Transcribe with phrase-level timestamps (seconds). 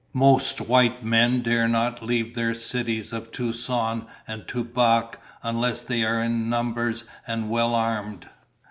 [0.15, 6.23] Most white men dare not leave their cities of Tucson and Tubac unless they are
[6.23, 8.27] in numbers and well armed.